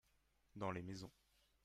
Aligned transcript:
Dans 0.55 0.71
les 0.71 0.81
maisons. 0.81 1.11